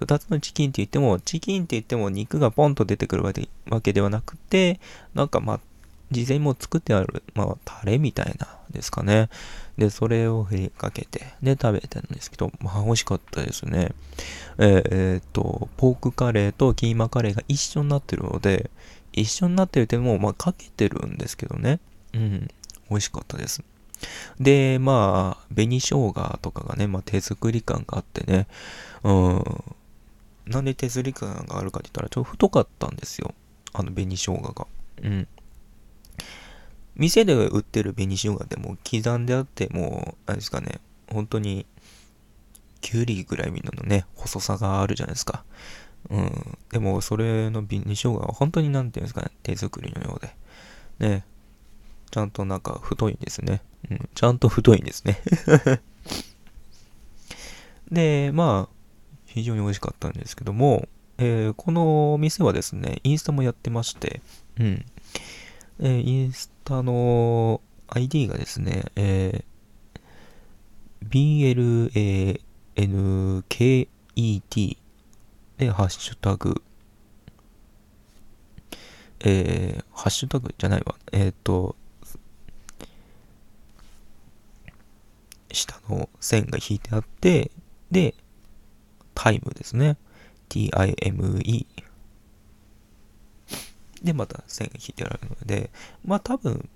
[0.00, 4.80] 2つのチキンって言っても、チキンって言っても肉がポンと出てくるわけわけではなくて、
[5.14, 5.60] なんかまあ、
[6.10, 9.28] 事前にも作ってある、まあ、タレみたいなですかね。
[9.78, 13.92] で、それを振りかけて、で、食べてるんですけど、まあ、美味しかったですね。
[14.58, 18.70] えーえーっと、ポークカレーとキーマカレーが一緒になってるので、
[19.12, 21.80] 一緒になってるっても、まあ、かけてるんですけどね。
[22.14, 22.48] うん、
[22.90, 23.62] 美味しかったです。
[24.40, 28.46] で、まあ、紅生姜とかがね、まあ、手作り感があってね、
[29.02, 29.44] うん、
[30.46, 33.34] なんで手作り感があるかって言ったら、ちょっと太かったんですよ。
[33.72, 34.66] あの紅生姜が。
[35.02, 35.28] うん。
[36.96, 40.80] 店で売ってる紅生姜でもう刻んであって、もう、あれですかね、
[41.12, 41.66] 本当に、
[42.80, 45.44] きゅうりぐらいみんなのね、細さがあるじゃないですか。
[46.10, 46.58] うん。
[46.70, 51.08] でも、それの紅生姜は本当になんていうんですかね、手作りのようで。
[51.08, 51.24] ね。
[52.10, 53.62] ちゃんとなんか太いんですね。
[53.90, 54.08] うん。
[54.14, 55.20] ちゃんと太いんですね。
[57.90, 58.74] で、まあ、
[59.26, 64.20] 非常に美味しかったんですけども、えーこのお店はですね、インスタもやってまして、
[64.58, 64.84] うん。
[65.78, 69.56] えーインスタの ID がですね、えー
[72.76, 74.76] BLANKET
[75.58, 76.62] で、ハッシュタグ、
[79.20, 80.94] えーハッシュタグじゃないわ。
[81.12, 81.76] えっ、と、
[85.52, 87.50] 下の線が引いてあって、
[87.90, 88.14] で、
[89.14, 89.96] タイムですね。
[90.48, 91.66] t-i-m-e。
[94.06, 95.70] で、また線が引いてあるので、
[96.04, 96.68] まあ多分、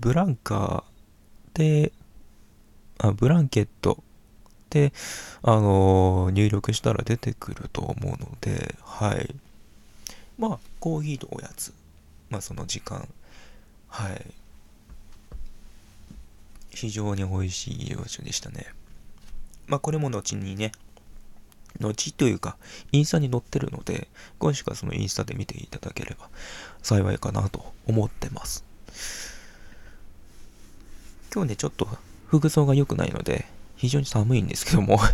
[0.00, 1.92] ブランカーで、
[2.98, 4.02] あ、ブランケット
[4.70, 4.92] で、
[5.42, 9.34] あのー入力したら出てくると思うので、はい。
[10.38, 11.72] まあ、コーヒーとおやつ。
[12.30, 13.08] まあ、その時間。
[13.88, 14.24] はい。
[16.70, 18.66] 非常に美味しい洋酒でしたね。
[19.66, 20.70] まあ、これも後にね、
[21.80, 22.56] 後というか、
[22.92, 26.28] インスタに載ってるので、詳しくはそのインスタで見ていただければ
[26.82, 28.64] 幸いかなと思ってます。
[31.32, 31.88] 今日ね、ちょっと
[32.26, 34.98] 服装が良くないので、非常に寒いんですけども、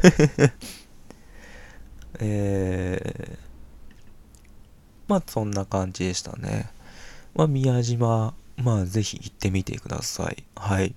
[2.19, 3.39] えー、
[5.09, 6.71] まあそんな感じでしたね。
[7.35, 10.45] まあ宮島、まあぜひ行ってみてください。
[10.55, 10.95] はい。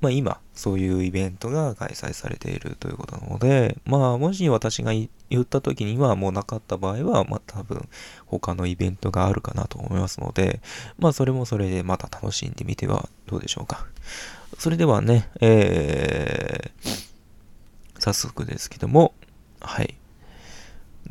[0.00, 5.08] まあ今、そういうイベントが開催されているということなので、まあもし私が言
[5.40, 7.88] った時にはもうなかった場合は、まあ多分
[8.26, 10.60] 他のイベントがあるかなと思いますので、
[10.98, 13.86] まあそれもそれでまた楽しんでみてはどうでしょうか。
[14.58, 17.06] それではね、えー、
[17.98, 19.14] 早速ですけども、
[19.60, 19.96] はい。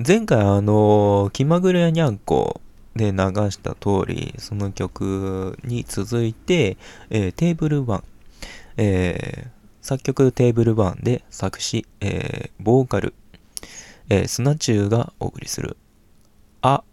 [0.06, 2.62] 前回あの、気まぐれやにゃんこ
[2.96, 3.18] で流
[3.50, 6.78] した通り、その曲に続いて、
[7.10, 8.04] えーテーブルワン、
[8.78, 13.14] えー作曲テーブルバーンで作詞、えーボーカル、
[14.10, 15.78] えー、スナチューがお送りする、
[16.64, 16.84] あ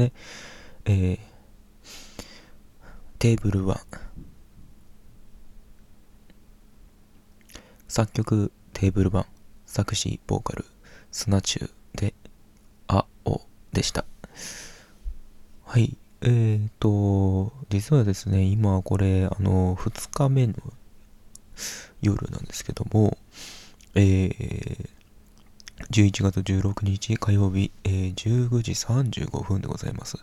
[0.00, 0.12] ね、
[0.86, 1.18] えー、
[3.18, 3.78] テーブルワン。
[7.86, 9.26] 作曲テーブルワン。
[9.66, 10.64] 作詞ボーカル、
[11.12, 12.12] スナチュで、
[12.88, 14.04] あおでした。
[15.64, 15.96] はい。
[16.22, 20.54] えーと、実はですね、今これ、あの、2日目の
[22.02, 23.16] 夜なんですけども、
[23.94, 24.89] えー、
[25.90, 30.18] 11月16日火曜日、えー、19時35分でございます。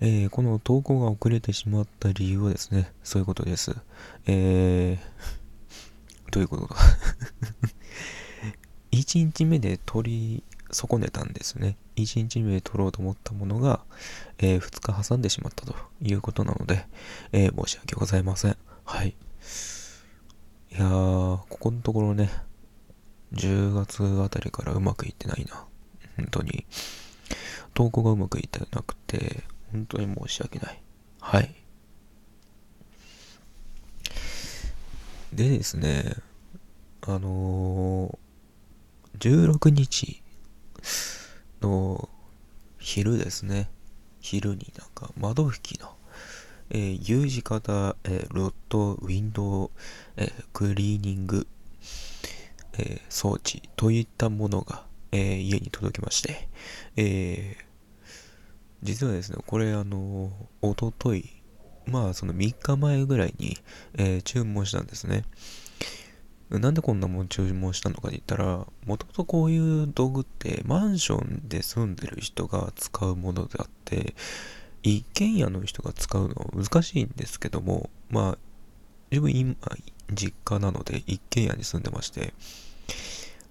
[0.00, 3.74] えー、この投稿が遅れてしまった理由はですね、そういうことです。
[4.26, 6.76] えー、どういうことだ？
[8.92, 11.76] 1日目で取り損ねたんですね。
[11.96, 13.80] 1日目で取ろうと思ったものが、
[14.38, 16.86] えー、2日挟んでしまったということなので、
[17.32, 18.56] えー、申し訳ございません。
[18.84, 19.14] はい。
[20.72, 22.30] いやー、ここのところね、
[23.32, 25.64] 10月あたりからうまくいってないな。
[26.16, 26.66] 本当に。
[27.74, 30.82] 投稿がうまくいってなくて、本当に申し訳ない。
[31.20, 31.54] はい。
[35.32, 36.14] でですね、
[37.00, 40.22] あのー、16日
[41.62, 42.08] の
[42.78, 43.70] 昼ですね。
[44.20, 45.96] 昼になんか窓拭きの、
[46.70, 49.70] えー、U 字型、えー、ロッドウィンドウ、
[50.16, 51.46] えー、クリーニング、
[52.78, 56.48] え装置といったものが、え家に届きまして、
[56.96, 57.56] え
[58.82, 61.42] 実はですね、これあの、おととい、
[61.86, 63.58] まあその3日前ぐらいに、
[63.94, 65.24] え注文したんですね。
[66.50, 74.14] なんでこんなもん注文したのかで言ったら、もともとこういう道具ってマンションで住んでる人が使うものであって、
[74.82, 78.38] 一軒家の人が使うのは難しいんですけども、まあ、
[79.10, 79.56] 自分今、
[80.12, 82.34] 実家なので一軒家に住んでまして、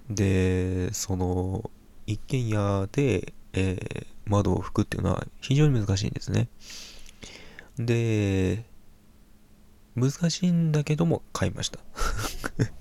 [0.09, 1.69] で、その、
[2.07, 6.47] 一軒家で、えー、窓を拭くっていうのは非常に難しいんですね。
[7.77, 8.65] で、
[9.95, 11.79] 難しいんだけども買いました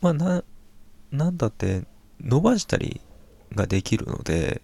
[0.00, 0.44] まあな、
[1.12, 1.86] なんだって
[2.20, 3.00] 伸ばしたり
[3.54, 4.60] ができるので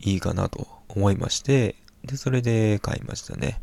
[0.00, 3.60] いいかなと思いまして、で、それで買いましたね。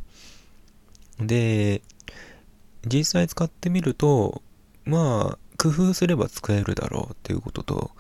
[1.20, 1.82] で、
[2.86, 4.42] 実際使ってみると、
[4.86, 7.92] まあ、工夫すれば使えるだろうっていうことと、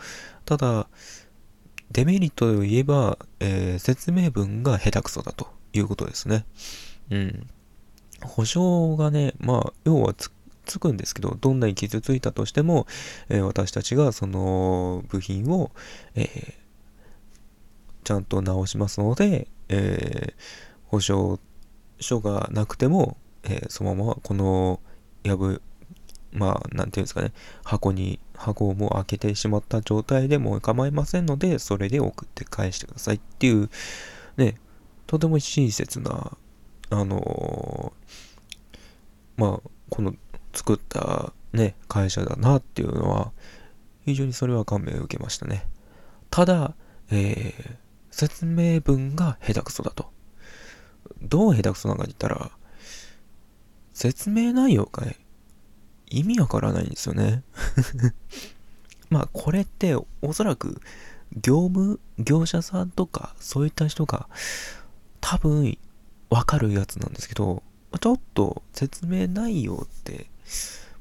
[0.45, 0.87] ただ、
[1.91, 6.45] デメリットを言えば、えー、説明文が下手くそだということですね。
[7.09, 7.47] うん。
[8.21, 10.31] 保証がね、まあ、要はつ
[10.65, 12.87] つくんですけど、どんなに傷ついたとしても、
[13.27, 15.71] えー、私たちがその部品を、
[16.15, 16.53] えー、
[18.03, 20.33] ちゃんと直しますので、え
[20.87, 21.39] 保証
[21.99, 24.79] 書がなくても、えそのままこの
[25.23, 25.61] やぶ、
[26.31, 27.31] まあ、なんていうんですかね、
[27.63, 33.69] 箱に箱をもう開けてしまった状態でも構いませんので、それで送って返してくださいっていう、
[34.37, 34.55] ね、
[35.07, 36.37] とても親切な、
[36.91, 40.13] あのー、まあ、この
[40.53, 43.31] 作ったね、会社だなっていうのは、
[44.05, 45.65] 非常にそれは感銘を受けましたね。
[46.29, 46.75] ただ、
[47.11, 47.75] えー、
[48.11, 50.11] 説明文が下手くそだと。
[51.21, 52.51] どう下手くそなのか言ったら、
[53.93, 55.05] 説明内容が
[56.09, 57.43] 意味わからないんですよね。
[59.09, 60.81] まあこれっておそらく
[61.35, 64.27] 業務業者さんとかそういった人が
[65.21, 65.77] 多分
[66.29, 67.63] わかるやつなんですけど
[67.99, 70.29] ちょっと説明内容って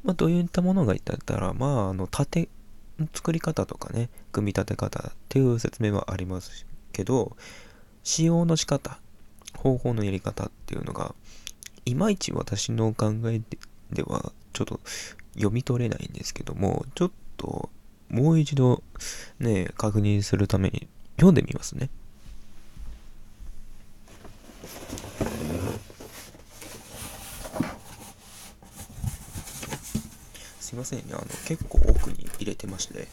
[0.03, 2.49] まあどういったものがいったらまああの縦
[3.13, 7.37] 作り方とかね組み立て方っていう説明はありますけど
[8.03, 8.99] 使用の仕方
[9.57, 11.15] 方法のやり方っていうのが
[11.85, 13.41] いまいち私の考え
[13.93, 14.81] ではちょっと
[15.35, 17.71] 読み取れないんですけども、ちょっと
[18.09, 18.83] もう一度
[19.39, 21.91] ね、確認するために読んでみますね。
[30.61, 33.09] すいませんね、あの結構奥に入れてまして、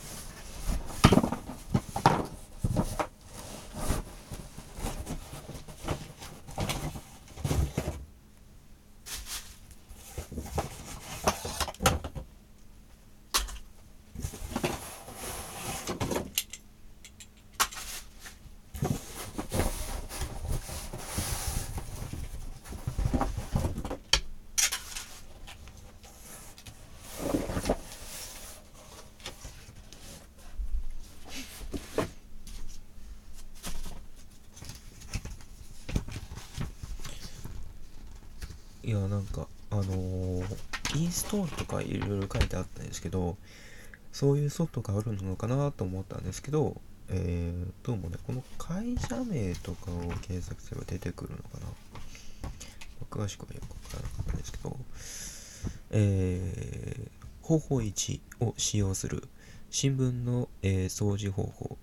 [38.84, 40.46] ねやなんかあのー、
[40.96, 43.38] インストールとかいろいろ書いてあったんですけど
[44.12, 51.68] そういうソフトがあるのかなと思ったんですけどえー、どうもね、この会社名とかを検索すれば出てくるのかな。
[53.12, 54.78] 詳しくはよくわからなかったんですけど、
[55.92, 59.28] えー、方法1を使用する
[59.70, 61.78] 新聞の、えー、掃除方法。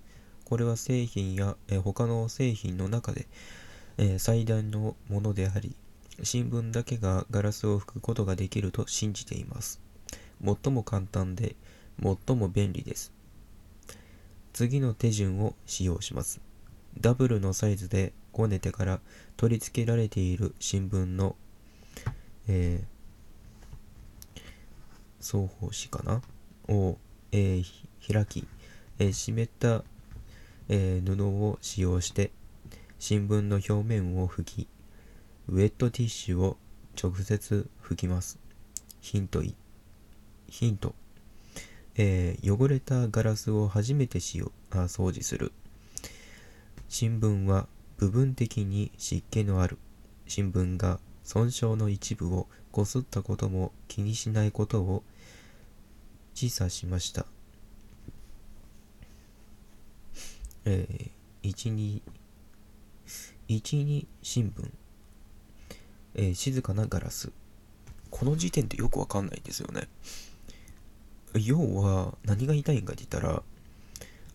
[0.45, 3.29] これは製品や、えー、他の製品の中で、
[3.99, 5.77] え、最大のものであり、
[6.25, 9.82] 新聞だけがガラスを拭くことができると信じています。
[10.45, 11.57] 最も簡単で、
[12.03, 13.13] 最も便利です。
[14.53, 16.41] 次の手順を使用します。
[17.01, 19.01] ダブルのサイズでこねてから
[19.37, 21.37] 取り付けられている新聞の、
[22.49, 24.41] えー、
[25.21, 26.23] 双方紙かな？
[26.69, 26.99] を、
[27.31, 27.65] えー、
[28.13, 28.47] 開き、
[28.99, 29.85] えー、湿った、
[30.69, 32.31] え、布を使用して
[32.99, 34.69] 新聞の表面を拭き
[35.49, 36.57] ウェットティッシュを
[37.01, 38.39] 直接拭きます
[39.01, 39.55] ヒント1
[40.53, 40.95] ヒント、
[41.97, 45.51] えー、汚れたガラスを初めて使用あ掃除する
[46.91, 49.79] 新聞は部分的に湿気のある
[50.27, 55.03] 新聞が損傷の一部をこすったことも気にしないことを
[56.35, 57.25] 示唆しました。
[60.67, 62.03] えー、1、2、
[63.49, 64.71] 1、2新聞、
[66.15, 67.33] えー、静かなガラス。
[68.11, 69.89] この時点でよくわかんないんですよね。
[71.35, 73.43] 要は、何が言いたいんかって言ったら、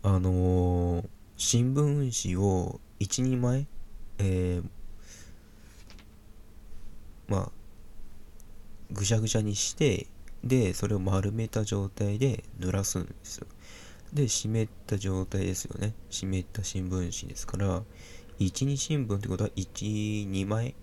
[0.03, 3.67] あのー、新聞紙を1、2枚、
[4.19, 4.69] えー、
[7.27, 7.51] まあ、
[8.91, 10.07] ぐしゃぐしゃにして、
[10.43, 13.47] で、それを丸めた状態で濡らすんですよ。
[14.13, 15.93] で、湿った状態ですよね。
[16.09, 17.83] 湿った新聞紙ですから、
[18.39, 20.75] 1、2新聞ってことは1、2枚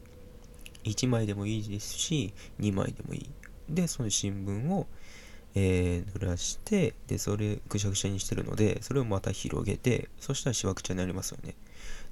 [0.84, 3.30] ?1 枚でもいいですし、2枚でもいい。
[3.68, 4.86] で、その新聞を、
[5.54, 11.54] えー、濡らして、で、それぐしゃぐしゃにしてるので、それをまた広げて、そしたらしわくちゃになりますよね。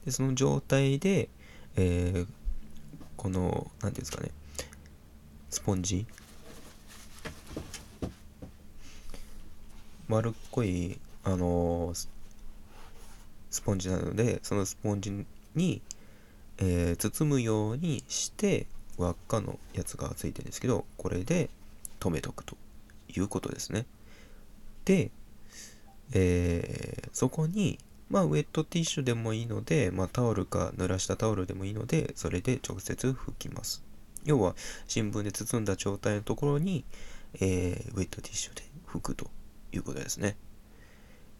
[0.05, 1.28] で、その状態で、
[1.76, 2.26] えー、
[3.16, 4.30] この、何ていうんですかね、
[5.51, 6.07] スポンジ、
[10.09, 12.09] 丸っこい、あのー、
[13.51, 15.82] スポンジなので、そのスポンジに、
[16.59, 18.66] えー、包むようにして、
[18.99, 21.51] 輪っかのやつがついてるんですけど、これで
[21.99, 22.57] 留めとくと。
[23.15, 23.87] いうことですね。
[24.85, 25.11] で、
[26.13, 27.79] えー、そこに、
[28.11, 33.83] まあ、ウェットティッシュでもいいので、まあ、タオルか濡らしたタオルでもいいので、それで直接拭きます。
[34.25, 34.55] 要は、
[34.87, 36.85] 新聞で包んだ状態のところに、
[37.35, 39.31] えー、ウェットティッシュで拭くと
[39.73, 40.37] いうことですね。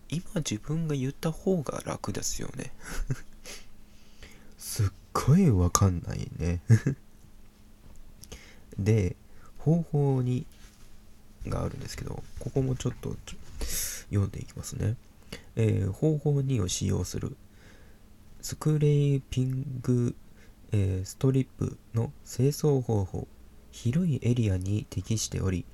[0.09, 2.73] 今自分が言った方が楽ですよね。
[4.59, 6.62] すっごいわかんないね
[8.79, 9.16] で、
[9.59, 10.47] 方法に
[11.47, 13.16] があるんですけど、ここもちょっと
[14.11, 14.97] 読んでいきますね。
[15.57, 17.36] えー、方法2を使用する。
[18.40, 20.14] スクレーピング、
[20.72, 23.26] えー、ストリップの清掃方法。
[23.70, 25.64] 広いエリアに適しており、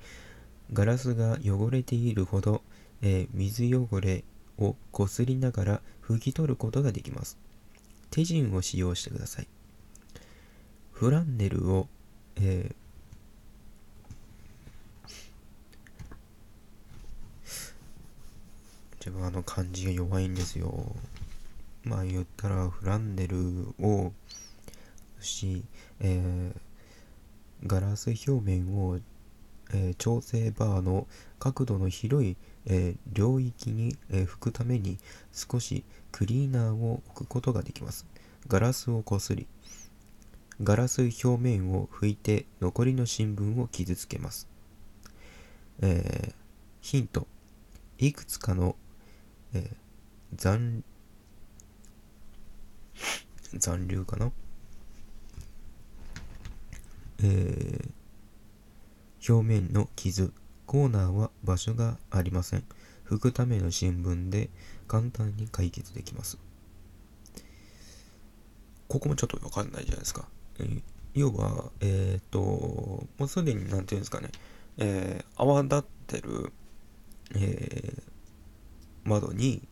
[0.72, 2.62] ガラスが汚れているほど、
[3.02, 4.24] えー、水汚れ
[4.58, 7.38] をこすりながら拭き取ることができます。
[8.10, 9.48] 手順を使用してください。
[10.92, 11.88] フランネルを、
[12.36, 12.87] えー
[18.98, 20.94] 自分あの漢字が弱いんですよ。
[21.84, 24.12] まあ言ったらフランネルを
[25.20, 25.64] し、
[26.00, 28.98] えー、ガラス表面を、
[29.72, 31.06] えー、調整バーの
[31.38, 32.36] 角度の広い、
[32.66, 34.98] えー、領域に、え拭くために
[35.32, 38.06] 少しクリーナーを置くことができます。
[38.48, 39.46] ガラスをこすり、
[40.62, 44.48] ガラス表面を拭いて残りの新聞を傷つけます。
[45.80, 46.34] え
[46.80, 47.26] ヒント。
[47.98, 48.76] いくつかの
[49.54, 49.74] えー、
[50.36, 50.84] 残、
[53.56, 54.30] 残留かな？
[57.22, 60.32] えー、表面の傷、
[60.66, 62.64] コーナーは場所がありません。
[63.06, 64.50] 拭くための新聞で
[64.86, 66.38] 簡単に解決できます。
[68.86, 70.28] ここもちょっとわかんないじゃないですか。
[70.58, 70.82] えー、
[71.14, 74.30] 要は、えっ、ー、と、もうすでに、なんていうんですかね、
[74.76, 76.52] えー、泡立ってる、
[77.34, 78.02] えー、
[79.08, 79.66] 窓に、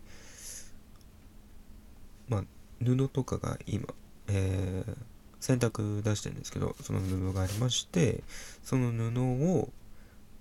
[2.29, 2.45] まあ、
[2.83, 3.87] 布とかが今、
[4.29, 4.97] えー、
[5.41, 8.25] 洗濯出してるんですけど、その布がありまして、
[8.65, 9.21] その布
[9.61, 9.69] を、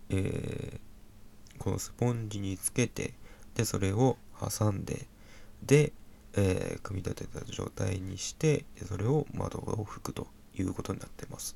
[0.10, 3.14] えー、このスポンジにつけて、
[3.56, 5.08] で、それを挟んで、
[5.64, 5.94] で、
[6.34, 10.28] えー、組み立てた状態にして、それを窓を拭くと
[10.58, 11.56] いうことになってます。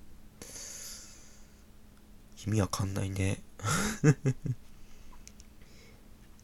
[2.45, 3.39] 意味わかんないね。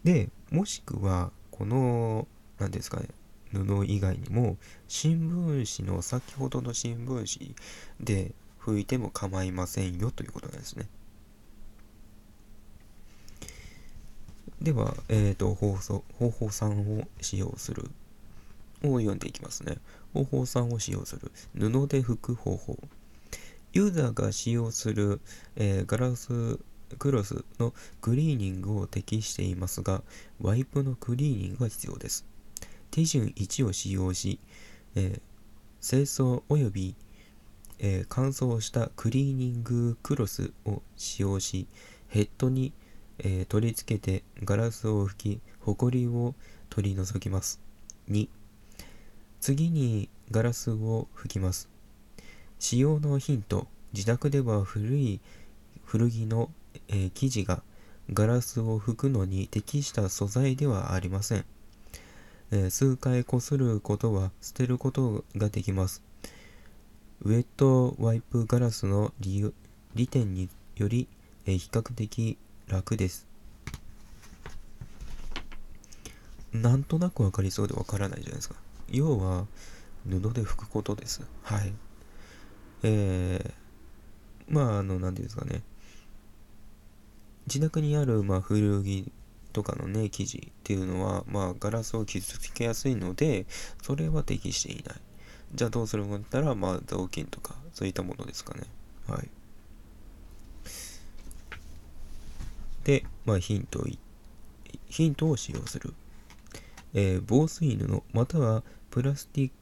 [0.05, 2.27] で、もしくは、この
[2.59, 3.07] 何ですかね
[3.51, 7.55] 布以外にも新聞紙の先ほどの新聞紙
[7.99, 10.87] で拭いても構いませんよということなんですね。
[14.61, 17.89] では、えっ、ー、と、方法方法3を使用する
[18.83, 19.77] を読んでいきますね。
[20.13, 22.77] 方法3を使用する布で拭く方法。
[23.73, 25.19] ユーザーが使用する、
[25.55, 26.59] えー、ガラス
[26.97, 30.03] クロスのクリーニングを適していますが、
[30.41, 32.25] ワイプのクリーニングが必要です。
[32.91, 34.39] 手順1を使用し、
[34.95, 36.95] えー、清掃及び、
[37.79, 41.67] えー、乾燥したクリーニングクロスを使用し、
[42.07, 42.73] ヘッドに、
[43.19, 46.35] えー、取り付けてガラスを拭き、ホコリを
[46.69, 47.59] 取り除きます。
[48.09, 48.29] 2、
[49.41, 51.69] 次にガラスを拭きます。
[52.59, 55.19] 使用のヒント、自宅では古い
[55.85, 56.49] 古着の、
[56.89, 57.63] えー、生地が
[58.13, 61.45] ガラスを拭くのに適した素材ではありません。
[62.51, 66.03] えー、数回こすることは捨てることができます。
[67.21, 69.51] ウェットワイプガラスの利
[69.95, 71.07] 利点により、
[71.45, 73.27] えー、比較的楽です。
[76.53, 78.55] なんとなくわかりそうでわからないじゃないですか。
[78.89, 79.45] 要は、
[80.07, 81.21] 布で拭くことです。
[81.43, 81.73] はい。
[82.83, 85.63] えー、まあ、あの、なんていうんですかね。
[87.47, 89.11] 自宅にある、まあ、古着
[89.53, 93.45] とかのね、生地っていうのは、まあ、ガラスを傷つけやすいので、
[93.81, 94.95] それは適していない。
[95.53, 98.63] じゃあどうするかって言ったら、まあ、雑巾とか、そういったものですかね。
[99.07, 99.29] はい。
[102.83, 103.85] で、まあ、ヒント
[104.89, 105.93] ヒントを使用する。
[106.93, 109.55] えー、防水布またはプラスティック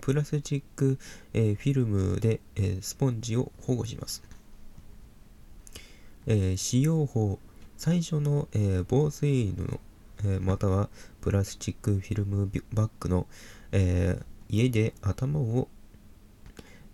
[0.00, 0.98] プラスチック、
[1.34, 4.22] えー、フィルムで、えー、スポンジを保護します。
[6.26, 7.38] え使用法。
[7.76, 9.80] 最初の、えー、防水布、
[10.24, 10.88] えー、または
[11.20, 13.26] プラスチックフィルムバッグの、
[13.72, 15.68] え、家で頭を、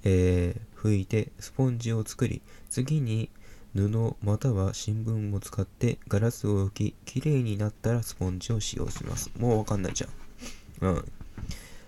[0.02, 3.28] え拭いてスポンジを作り次に
[3.74, 9.30] 布または新聞を使ってガラスを拭ききれいになったらスポンジを使用します。
[9.38, 10.88] もうわかんないじゃん。
[10.88, 11.04] うん。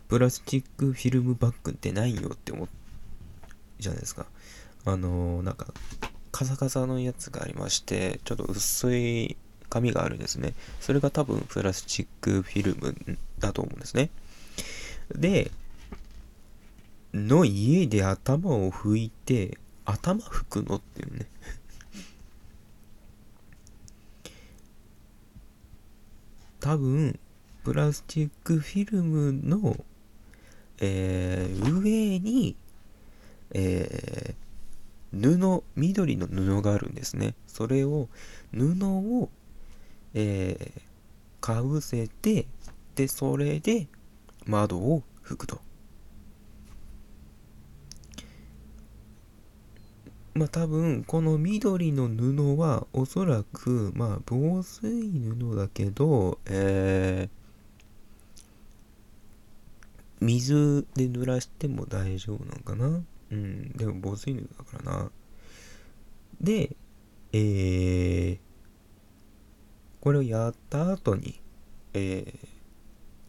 [0.09, 2.69] プラスチックフィルムバッグってないよって思う
[3.81, 4.27] じゃないですか。
[4.85, 5.73] あのー、なんか
[6.43, 9.37] カサカサのやつがありまして、ちょっと薄い
[9.71, 10.55] 紙があるんですね。
[10.81, 12.97] それが多分プラスチックフィルム
[13.39, 14.11] だと思うんですね。
[15.15, 15.53] で、
[17.15, 21.27] の家で頭を拭いて、頭拭くのっていうね。
[26.59, 27.21] 多分、
[27.63, 29.77] プラスチックフィルムの、
[30.81, 32.57] えー、上に、
[33.53, 34.42] えー、
[35.13, 37.35] 布、緑の布があるんですね。
[37.47, 38.09] それを、
[38.53, 39.31] 布を、
[40.15, 40.81] えー、
[41.41, 42.47] かぶせて、
[42.95, 43.89] で、それで
[44.47, 45.61] 窓を拭くと。
[50.35, 57.43] まあ多分、この緑の布はおそらく、まあ防水布だけど、えー、
[60.25, 63.03] 水で濡らしても大丈夫なのかな
[63.33, 65.11] うん、でも防水布だからな。
[66.41, 66.77] で、
[67.33, 68.39] えー、
[70.01, 71.41] これをやった後に、
[71.95, 72.49] えー、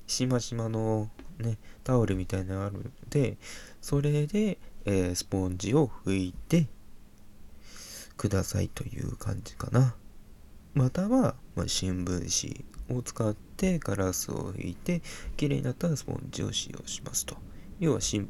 [0.06, 3.38] しましまのね、タオルみたいなのがあるので、
[3.82, 6.68] それで、えー、スポンジを拭いて
[8.18, 9.96] くださいという感じかな。
[10.74, 15.02] または、まあ、新聞紙を使ってガラスを拭いて、
[15.38, 17.38] 綺麗になったらスポンジを使用しますと。
[17.80, 18.28] 要は新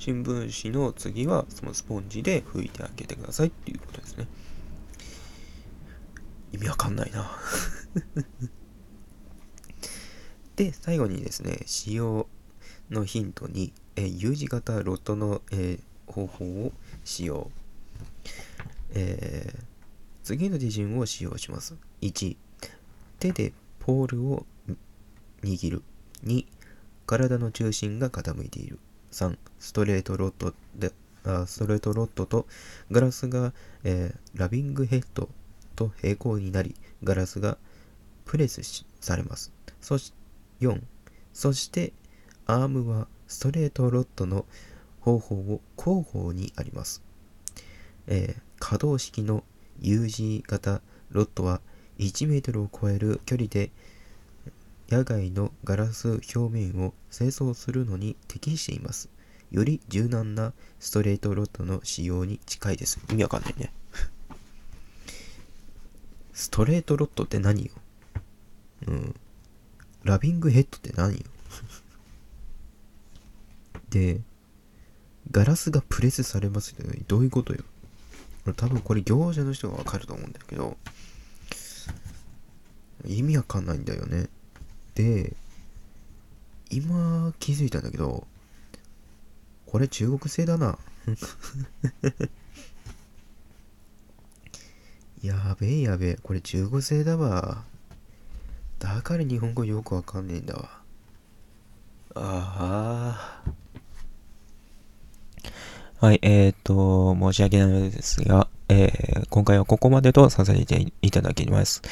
[0.00, 4.26] 新聞紙の次はそのスポンジで拭いてあげてくださいっていうことですね。
[6.52, 7.30] 意味わかんないな
[10.56, 12.26] で、最後にですね、使用
[12.88, 16.72] のヒントに、え U 字型ロットの、えー、方法を
[17.04, 17.50] 使用。
[18.92, 19.64] えー、
[20.24, 21.76] 次の手順を使用します。
[22.00, 22.38] 1、
[23.18, 24.46] 手でポールを
[25.42, 25.82] 握る。
[26.24, 26.46] 2、
[27.06, 28.78] 体の中心が傾いている。
[29.10, 30.92] 3ストレートロットで
[31.24, 32.46] あストレートロットと
[32.90, 33.52] ガラスが、
[33.84, 35.28] えー、ラビングヘッド
[35.76, 37.58] と平行になりガラスが
[38.24, 39.52] プレスされます。
[39.80, 40.12] そし
[40.60, 40.80] 4
[41.32, 41.92] そして
[42.46, 44.44] アームはストレートロットの
[45.00, 47.02] 方法を後方にあります、
[48.06, 49.44] えー、可動式の
[49.80, 51.60] U 字型ロットは
[51.98, 53.70] 1メートルを超える距離で
[54.90, 59.08] 野外のガラス表面を清掃するのに適しています。
[59.52, 62.98] より柔軟なストレートロッドの使用に近いです。
[63.08, 63.72] 意味わかんないね。
[66.34, 67.72] ストレートロッドって何よ？
[68.88, 69.14] うん。
[70.02, 71.20] ラビングヘッドって何よ？
[73.90, 74.20] で、
[75.30, 77.62] ガラスがプレスされますってどういうことよ？
[78.56, 80.76] 多分これ業者の人がわかると思うんだけど、
[83.06, 84.28] 意味わかんないんだよね。
[84.94, 85.34] で、
[86.70, 88.26] 今気づいたんだけど、
[89.66, 90.78] これ中国製だな。
[95.22, 96.18] やべえやべえ。
[96.22, 97.64] これ中国製だわ。
[98.78, 100.80] だから日本語よくわかんねえんだわ。
[102.14, 103.42] あ
[106.00, 106.04] あ。
[106.04, 111.82] はい、えっ、ー、と、申し訳ないのですが、えー、今回はここまでとさせていただきます。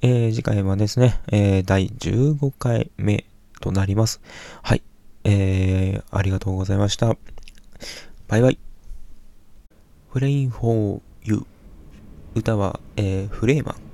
[0.00, 3.26] えー、次回はですね、えー、第15回目
[3.60, 4.22] となります。
[4.62, 4.82] はい、
[5.24, 7.18] えー、ありがとうございました。
[8.28, 8.58] バイバイ。
[10.08, 11.44] フレインフォーユー。
[12.34, 13.91] 歌は、えー、フレーマン。